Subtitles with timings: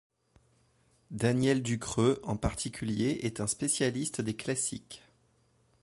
[1.11, 5.03] Daniel Ducreux, en particulier est un spécialiste des classiques.